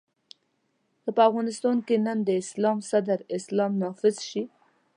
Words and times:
که 1.03 1.09
په 1.15 1.21
افغانستان 1.29 1.77
کې 1.87 1.95
نن 2.05 2.19
د 2.27 2.29
اسلام 2.41 2.77
صدر 2.91 3.19
اسلام 3.37 3.71
نافذ 3.83 4.15
شي. 4.29 4.43